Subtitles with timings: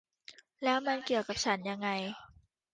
[0.63, 1.89] แล้วมันเกี่ยวกับฉันยังไง